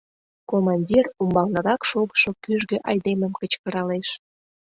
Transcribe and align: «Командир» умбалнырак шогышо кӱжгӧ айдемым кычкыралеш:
«Командир» 0.49 1.05
умбалнырак 1.21 1.81
шогышо 1.89 2.31
кӱжгӧ 2.43 2.77
айдемым 2.89 3.33
кычкыралеш: 3.41 4.07